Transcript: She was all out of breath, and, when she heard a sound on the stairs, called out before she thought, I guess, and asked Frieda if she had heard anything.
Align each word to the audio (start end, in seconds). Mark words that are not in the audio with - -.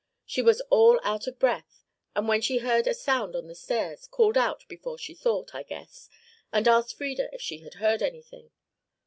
She 0.25 0.41
was 0.41 0.61
all 0.71 0.99
out 1.03 1.27
of 1.27 1.37
breath, 1.37 1.85
and, 2.15 2.27
when 2.27 2.41
she 2.41 2.57
heard 2.57 2.87
a 2.87 2.93
sound 2.95 3.35
on 3.35 3.45
the 3.45 3.53
stairs, 3.53 4.07
called 4.07 4.35
out 4.35 4.67
before 4.67 4.97
she 4.97 5.13
thought, 5.13 5.53
I 5.53 5.61
guess, 5.61 6.09
and 6.51 6.67
asked 6.67 6.97
Frieda 6.97 7.29
if 7.35 7.41
she 7.43 7.59
had 7.59 7.75
heard 7.75 8.01
anything. 8.01 8.49